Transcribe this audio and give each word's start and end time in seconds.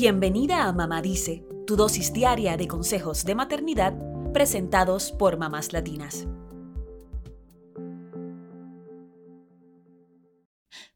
Bienvenida 0.00 0.68
a 0.68 0.72
Mamá 0.72 1.02
Dice, 1.02 1.44
tu 1.66 1.74
dosis 1.74 2.12
diaria 2.12 2.56
de 2.56 2.68
consejos 2.68 3.24
de 3.24 3.34
maternidad 3.34 3.98
presentados 4.32 5.10
por 5.10 5.38
mamás 5.38 5.72
latinas. 5.72 6.28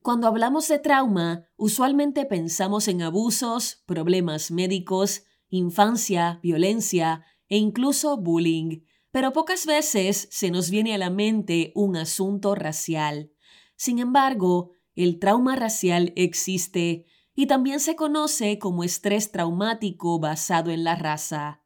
Cuando 0.02 0.28
hablamos 0.28 0.68
de 0.68 0.78
trauma, 0.78 1.48
usualmente 1.56 2.26
pensamos 2.26 2.86
en 2.86 3.02
abusos, 3.02 3.82
problemas 3.86 4.52
médicos, 4.52 5.24
infancia, 5.48 6.38
violencia 6.40 7.26
e 7.48 7.56
incluso 7.56 8.16
bullying, 8.18 8.84
pero 9.10 9.32
pocas 9.32 9.66
veces 9.66 10.28
se 10.30 10.52
nos 10.52 10.70
viene 10.70 10.94
a 10.94 10.98
la 10.98 11.10
mente 11.10 11.72
un 11.74 11.96
asunto 11.96 12.54
racial. 12.54 13.32
Sin 13.74 13.98
embargo, 13.98 14.70
el 14.94 15.18
trauma 15.18 15.56
racial 15.56 16.12
existe 16.14 17.06
y 17.34 17.46
también 17.46 17.80
se 17.80 17.96
conoce 17.96 18.58
como 18.58 18.84
estrés 18.84 19.30
traumático 19.30 20.18
basado 20.18 20.70
en 20.70 20.84
la 20.84 20.96
raza. 20.96 21.62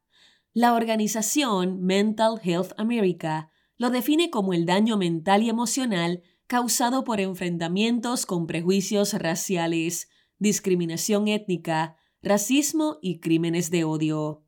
La 0.53 0.73
organización 0.73 1.81
Mental 1.83 2.39
Health 2.43 2.71
America 2.77 3.51
lo 3.77 3.89
define 3.89 4.29
como 4.29 4.53
el 4.53 4.65
daño 4.65 4.97
mental 4.97 5.43
y 5.43 5.49
emocional 5.49 6.23
causado 6.47 7.03
por 7.03 7.19
enfrentamientos 7.19 8.25
con 8.25 8.47
prejuicios 8.47 9.13
raciales, 9.13 10.09
discriminación 10.39 11.27
étnica, 11.27 11.97
racismo 12.21 12.97
y 13.01 13.19
crímenes 13.19 13.69
de 13.69 13.83
odio. 13.83 14.43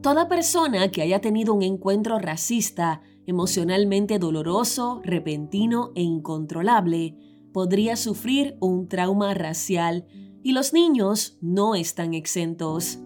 Toda 0.00 0.28
persona 0.28 0.90
que 0.90 1.02
haya 1.02 1.20
tenido 1.20 1.52
un 1.52 1.62
encuentro 1.62 2.18
racista, 2.18 3.02
emocionalmente 3.28 4.18
doloroso, 4.18 5.02
repentino 5.04 5.92
e 5.94 6.00
incontrolable, 6.00 7.14
podría 7.52 7.94
sufrir 7.94 8.56
un 8.58 8.88
trauma 8.88 9.34
racial 9.34 10.06
y 10.42 10.52
los 10.52 10.72
niños 10.72 11.36
no 11.42 11.74
están 11.74 12.14
exentos. 12.14 12.98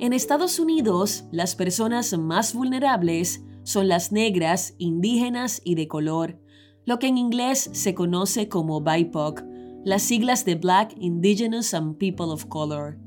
En 0.00 0.12
Estados 0.12 0.58
Unidos, 0.58 1.26
las 1.30 1.54
personas 1.54 2.18
más 2.18 2.54
vulnerables 2.54 3.44
son 3.62 3.86
las 3.86 4.10
negras, 4.10 4.74
indígenas 4.78 5.62
y 5.64 5.76
de 5.76 5.86
color, 5.86 6.40
lo 6.84 6.98
que 6.98 7.06
en 7.06 7.16
inglés 7.16 7.70
se 7.72 7.94
conoce 7.94 8.48
como 8.48 8.80
BIPOC, 8.80 9.44
las 9.84 10.02
siglas 10.02 10.44
de 10.44 10.56
Black, 10.56 10.92
Indigenous 10.98 11.72
and 11.72 11.98
People 11.98 12.32
of 12.32 12.46
Color. 12.46 12.98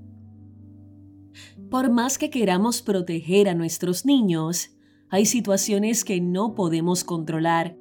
Por 1.69 1.92
más 1.92 2.17
que 2.17 2.30
queramos 2.30 2.81
proteger 2.81 3.49
a 3.49 3.55
nuestros 3.55 4.05
niños, 4.05 4.71
hay 5.09 5.25
situaciones 5.25 6.03
que 6.03 6.19
no 6.22 6.53
podemos 6.55 7.03
controlar. 7.03 7.77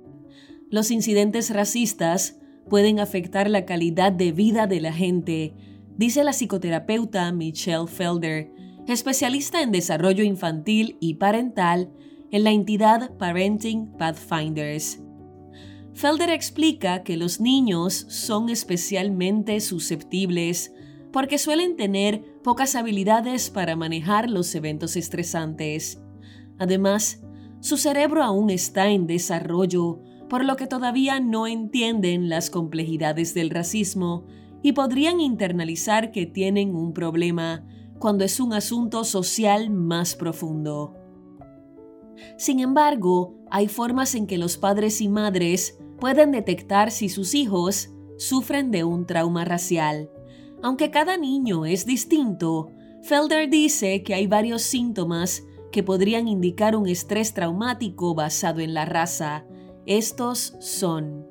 Los 0.71 0.91
incidentes 0.91 1.51
racistas 1.51 2.39
pueden 2.69 3.01
afectar 3.01 3.49
la 3.49 3.65
calidad 3.65 4.13
de 4.13 4.33
vida 4.33 4.67
de 4.67 4.81
la 4.81 4.93
gente, 4.93 5.55
dice 5.97 6.25
la 6.25 6.33
psicoterapeuta 6.33 7.31
Michelle 7.33 7.87
Felder, 7.87 8.51
especialista 8.87 9.63
en 9.63 9.73
desarrollo 9.73 10.25
infantil 10.25 10.97
y 11.01 11.15
parental 11.15 11.91
en 12.31 12.45
la 12.45 12.51
entidad 12.51 13.17
Parenting 13.17 13.93
Pathfinders. 13.97 15.01
Felder 15.95 16.31
explica 16.31 17.03
que 17.03 17.17
los 17.17 17.41
niños 17.41 18.07
son 18.09 18.51
especialmente 18.51 19.61
susceptibles 19.61 20.73
porque 21.11 21.39
suelen 21.39 21.77
tener 21.77 22.23
pocas 22.43 22.75
habilidades 22.75 23.49
para 23.49 23.77
manejar 23.77 24.29
los 24.29 24.55
eventos 24.55 24.97
estresantes. 24.97 25.99
Además, 26.59 27.23
su 27.61 27.77
cerebro 27.77 28.23
aún 28.23 28.51
está 28.51 28.89
en 28.89 29.07
desarrollo, 29.07 30.01
por 30.29 30.45
lo 30.45 30.57
que 30.57 30.67
todavía 30.67 31.21
no 31.21 31.47
entienden 31.47 32.29
las 32.29 32.51
complejidades 32.51 33.35
del 33.35 33.51
racismo 33.51 34.25
y 34.62 34.73
podrían 34.73 35.21
internalizar 35.21 36.11
que 36.11 36.27
tienen 36.27 36.75
un 36.75 36.93
problema 36.93 37.65
cuando 37.99 38.25
es 38.25 38.41
un 38.41 38.53
asunto 38.53 39.05
social 39.05 39.71
más 39.71 40.15
profundo. 40.15 40.94
Sin 42.37 42.61
embargo, 42.61 43.34
hay 43.50 43.69
formas 43.69 44.15
en 44.15 44.27
que 44.27 44.38
los 44.38 44.56
padres 44.56 45.00
y 45.00 45.09
madres 45.09 45.78
pueden 46.00 46.33
detectar 46.33 46.91
si 46.91 47.09
sus 47.09 47.34
hijos 47.34 47.91
sufren 48.19 48.71
de 48.71 48.84
un 48.84 49.06
trauma 49.06 49.44
racial. 49.44 50.11
Aunque 50.62 50.91
cada 50.91 51.17
niño 51.17 51.67
es 51.67 51.87
distinto, 51.87 52.71
Felder 53.03 53.49
dice 53.49 54.03
que 54.03 54.15
hay 54.15 54.27
varios 54.27 54.62
síntomas 54.62 55.44
que 55.76 55.82
podrían 55.82 56.26
indicar 56.26 56.75
un 56.75 56.88
estrés 56.88 57.34
traumático 57.34 58.14
basado 58.14 58.60
en 58.60 58.72
la 58.72 58.87
raza. 58.87 59.44
Estos 59.84 60.54
son 60.59 61.26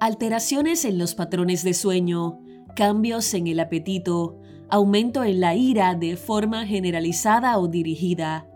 alteraciones 0.00 0.84
en 0.84 0.98
los 0.98 1.14
patrones 1.14 1.62
de 1.62 1.72
sueño, 1.72 2.40
cambios 2.74 3.32
en 3.34 3.46
el 3.46 3.60
apetito, 3.60 4.40
aumento 4.68 5.22
en 5.22 5.38
la 5.38 5.54
ira 5.54 5.94
de 5.94 6.16
forma 6.16 6.66
generalizada 6.66 7.56
o 7.60 7.68
dirigida, 7.68 8.50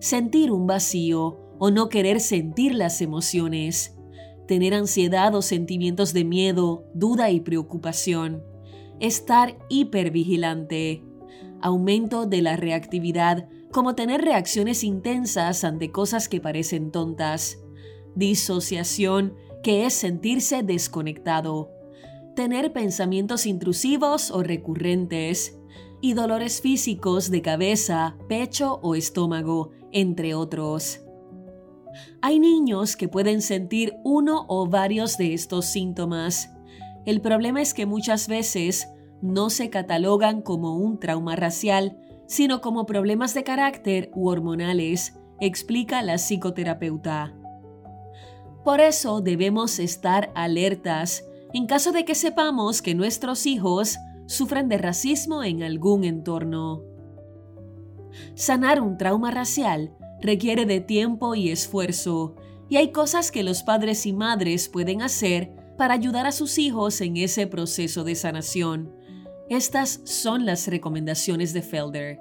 sentir 0.00 0.50
un 0.50 0.66
vacío 0.66 1.38
o 1.60 1.70
no 1.70 1.88
querer 1.88 2.18
sentir 2.18 2.74
las 2.74 3.02
emociones, 3.02 3.96
tener 4.48 4.74
ansiedad 4.74 5.32
o 5.36 5.42
sentimientos 5.42 6.12
de 6.12 6.24
miedo, 6.24 6.88
duda 6.92 7.30
y 7.30 7.38
preocupación, 7.38 8.42
estar 8.98 9.56
hipervigilante, 9.68 11.04
aumento 11.64 12.26
de 12.26 12.42
la 12.42 12.56
reactividad, 12.56 13.48
como 13.72 13.94
tener 13.94 14.20
reacciones 14.20 14.84
intensas 14.84 15.64
ante 15.64 15.90
cosas 15.90 16.28
que 16.28 16.38
parecen 16.40 16.92
tontas, 16.92 17.58
disociación, 18.14 19.34
que 19.62 19.86
es 19.86 19.94
sentirse 19.94 20.62
desconectado, 20.62 21.70
tener 22.36 22.74
pensamientos 22.74 23.46
intrusivos 23.46 24.30
o 24.30 24.42
recurrentes, 24.42 25.58
y 26.02 26.12
dolores 26.12 26.60
físicos 26.60 27.30
de 27.30 27.40
cabeza, 27.40 28.18
pecho 28.28 28.78
o 28.82 28.94
estómago, 28.94 29.70
entre 29.90 30.34
otros. 30.34 31.00
Hay 32.20 32.40
niños 32.40 32.94
que 32.94 33.08
pueden 33.08 33.40
sentir 33.40 33.94
uno 34.04 34.44
o 34.48 34.66
varios 34.66 35.16
de 35.16 35.32
estos 35.32 35.64
síntomas. 35.64 36.50
El 37.06 37.22
problema 37.22 37.62
es 37.62 37.72
que 37.72 37.86
muchas 37.86 38.28
veces 38.28 38.86
no 39.24 39.48
se 39.48 39.70
catalogan 39.70 40.42
como 40.42 40.76
un 40.76 41.00
trauma 41.00 41.34
racial, 41.34 41.96
sino 42.26 42.60
como 42.60 42.84
problemas 42.84 43.32
de 43.32 43.42
carácter 43.42 44.10
u 44.14 44.28
hormonales, 44.28 45.18
explica 45.40 46.02
la 46.02 46.18
psicoterapeuta. 46.18 47.34
Por 48.64 48.82
eso 48.82 49.22
debemos 49.22 49.78
estar 49.78 50.30
alertas 50.34 51.24
en 51.54 51.66
caso 51.66 51.90
de 51.90 52.04
que 52.04 52.14
sepamos 52.14 52.82
que 52.82 52.94
nuestros 52.94 53.46
hijos 53.46 53.96
sufren 54.26 54.68
de 54.68 54.76
racismo 54.76 55.42
en 55.42 55.62
algún 55.62 56.04
entorno. 56.04 56.82
Sanar 58.34 58.82
un 58.82 58.98
trauma 58.98 59.30
racial 59.30 59.96
requiere 60.20 60.66
de 60.66 60.80
tiempo 60.80 61.34
y 61.34 61.48
esfuerzo, 61.48 62.34
y 62.68 62.76
hay 62.76 62.92
cosas 62.92 63.30
que 63.30 63.42
los 63.42 63.62
padres 63.62 64.04
y 64.04 64.12
madres 64.12 64.68
pueden 64.68 65.00
hacer 65.00 65.56
para 65.78 65.94
ayudar 65.94 66.26
a 66.26 66.32
sus 66.32 66.58
hijos 66.58 67.00
en 67.00 67.16
ese 67.16 67.46
proceso 67.46 68.04
de 68.04 68.16
sanación. 68.16 68.92
Estas 69.50 70.00
son 70.04 70.46
las 70.46 70.66
recomendaciones 70.68 71.52
de 71.52 71.60
Felder. 71.60 72.18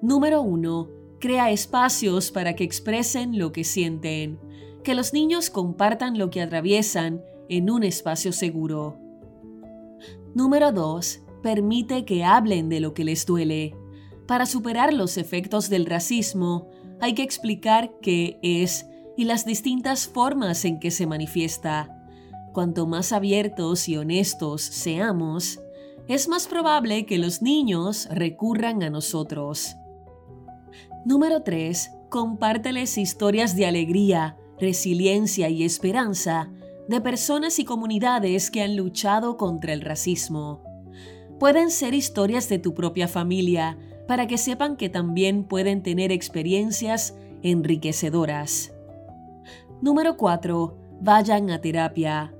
Número 0.00 0.40
1. 0.40 0.88
Crea 1.20 1.50
espacios 1.50 2.30
para 2.30 2.54
que 2.54 2.64
expresen 2.64 3.38
lo 3.38 3.52
que 3.52 3.62
sienten. 3.62 4.38
Que 4.82 4.94
los 4.94 5.12
niños 5.12 5.50
compartan 5.50 6.16
lo 6.16 6.30
que 6.30 6.40
atraviesan 6.40 7.22
en 7.50 7.68
un 7.70 7.82
espacio 7.82 8.32
seguro. 8.32 8.98
Número 10.34 10.72
2. 10.72 11.20
Permite 11.42 12.06
que 12.06 12.24
hablen 12.24 12.70
de 12.70 12.80
lo 12.80 12.94
que 12.94 13.04
les 13.04 13.26
duele. 13.26 13.76
Para 14.26 14.46
superar 14.46 14.94
los 14.94 15.18
efectos 15.18 15.68
del 15.68 15.84
racismo, 15.84 16.68
hay 17.00 17.14
que 17.14 17.22
explicar 17.22 17.92
qué 18.00 18.38
es 18.42 18.86
y 19.16 19.24
las 19.24 19.44
distintas 19.44 20.08
formas 20.08 20.64
en 20.64 20.80
que 20.80 20.90
se 20.90 21.06
manifiesta. 21.06 21.94
Cuanto 22.54 22.86
más 22.86 23.12
abiertos 23.12 23.88
y 23.88 23.96
honestos 23.98 24.62
seamos, 24.62 25.60
es 26.08 26.26
más 26.26 26.46
probable 26.46 27.04
que 27.04 27.18
los 27.18 27.42
niños 27.42 28.08
recurran 28.10 28.82
a 28.82 28.90
nosotros. 28.90 29.76
Número 31.04 31.42
3. 31.42 31.90
Compárteles 32.08 32.96
historias 32.96 33.54
de 33.54 33.66
alegría, 33.66 34.36
resiliencia 34.58 35.50
y 35.50 35.64
esperanza 35.64 36.50
de 36.88 37.02
personas 37.02 37.58
y 37.58 37.66
comunidades 37.66 38.50
que 38.50 38.62
han 38.62 38.74
luchado 38.74 39.36
contra 39.36 39.74
el 39.74 39.82
racismo. 39.82 40.62
Pueden 41.38 41.70
ser 41.70 41.92
historias 41.92 42.48
de 42.48 42.58
tu 42.58 42.74
propia 42.74 43.06
familia 43.06 43.78
para 44.08 44.26
que 44.26 44.38
sepan 44.38 44.76
que 44.76 44.88
también 44.88 45.44
pueden 45.44 45.82
tener 45.82 46.10
experiencias 46.10 47.14
enriquecedoras. 47.42 48.72
Número 49.82 50.16
4. 50.16 50.76
Vayan 51.00 51.50
a 51.50 51.60
terapia. 51.60 52.34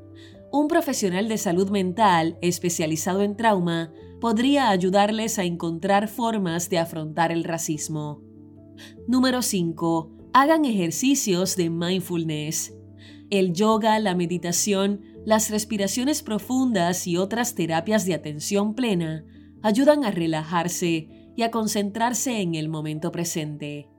Un 0.50 0.66
profesional 0.66 1.28
de 1.28 1.36
salud 1.36 1.70
mental 1.70 2.38
especializado 2.40 3.22
en 3.22 3.36
trauma 3.36 3.92
podría 4.18 4.70
ayudarles 4.70 5.38
a 5.38 5.44
encontrar 5.44 6.08
formas 6.08 6.70
de 6.70 6.78
afrontar 6.78 7.32
el 7.32 7.44
racismo. 7.44 8.22
Número 9.06 9.42
5. 9.42 10.10
Hagan 10.32 10.64
ejercicios 10.64 11.54
de 11.56 11.68
mindfulness. 11.68 12.74
El 13.28 13.52
yoga, 13.52 13.98
la 13.98 14.14
meditación, 14.14 15.02
las 15.26 15.50
respiraciones 15.50 16.22
profundas 16.22 17.06
y 17.06 17.18
otras 17.18 17.54
terapias 17.54 18.06
de 18.06 18.14
atención 18.14 18.74
plena 18.74 19.26
ayudan 19.62 20.04
a 20.04 20.10
relajarse 20.10 21.32
y 21.36 21.42
a 21.42 21.50
concentrarse 21.50 22.40
en 22.40 22.54
el 22.54 22.70
momento 22.70 23.12
presente. 23.12 23.90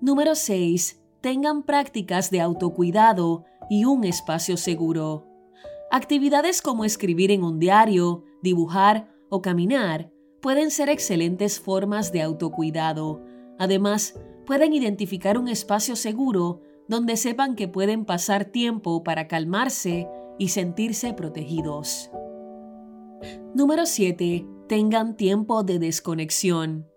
Número 0.00 0.34
6. 0.34 1.02
Tengan 1.20 1.62
prácticas 1.62 2.30
de 2.30 2.40
autocuidado 2.40 3.44
y 3.68 3.84
un 3.84 4.04
espacio 4.04 4.56
seguro. 4.56 5.25
Actividades 5.96 6.60
como 6.60 6.84
escribir 6.84 7.30
en 7.30 7.42
un 7.42 7.58
diario, 7.58 8.22
dibujar 8.42 9.08
o 9.30 9.40
caminar 9.40 10.12
pueden 10.42 10.70
ser 10.70 10.90
excelentes 10.90 11.58
formas 11.58 12.12
de 12.12 12.20
autocuidado. 12.20 13.24
Además, 13.58 14.20
pueden 14.44 14.74
identificar 14.74 15.38
un 15.38 15.48
espacio 15.48 15.96
seguro 15.96 16.60
donde 16.86 17.16
sepan 17.16 17.54
que 17.54 17.66
pueden 17.66 18.04
pasar 18.04 18.44
tiempo 18.44 19.04
para 19.04 19.26
calmarse 19.26 20.06
y 20.38 20.48
sentirse 20.48 21.14
protegidos. 21.14 22.10
Número 23.54 23.86
7. 23.86 24.46
Tengan 24.68 25.16
tiempo 25.16 25.62
de 25.62 25.78
desconexión. 25.78 26.90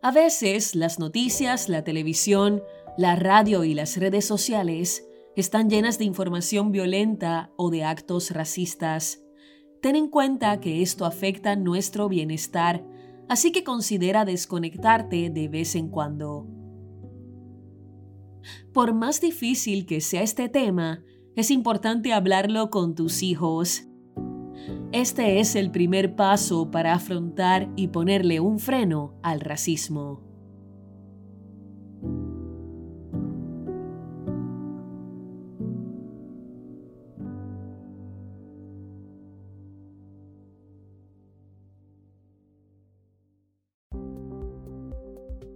A 0.00 0.12
veces 0.12 0.76
las 0.76 1.00
noticias, 1.00 1.68
la 1.68 1.82
televisión, 1.82 2.62
la 2.96 3.16
radio 3.16 3.64
y 3.64 3.74
las 3.74 3.96
redes 3.96 4.24
sociales 4.24 5.04
están 5.36 5.68
llenas 5.68 5.98
de 5.98 6.04
información 6.04 6.72
violenta 6.72 7.50
o 7.56 7.70
de 7.70 7.84
actos 7.84 8.30
racistas. 8.30 9.22
Ten 9.82 9.96
en 9.96 10.08
cuenta 10.08 10.60
que 10.60 10.82
esto 10.82 11.04
afecta 11.04 11.56
nuestro 11.56 12.08
bienestar, 12.08 12.84
así 13.28 13.52
que 13.52 13.64
considera 13.64 14.24
desconectarte 14.24 15.30
de 15.30 15.48
vez 15.48 15.74
en 15.74 15.88
cuando. 15.88 16.46
Por 18.72 18.94
más 18.94 19.20
difícil 19.20 19.86
que 19.86 20.00
sea 20.00 20.22
este 20.22 20.48
tema, 20.48 21.02
es 21.36 21.50
importante 21.50 22.12
hablarlo 22.12 22.70
con 22.70 22.94
tus 22.94 23.22
hijos. 23.22 23.88
Este 24.92 25.40
es 25.40 25.56
el 25.56 25.70
primer 25.70 26.14
paso 26.14 26.70
para 26.70 26.94
afrontar 26.94 27.68
y 27.74 27.88
ponerle 27.88 28.38
un 28.40 28.60
freno 28.60 29.18
al 29.22 29.40
racismo. 29.40 30.33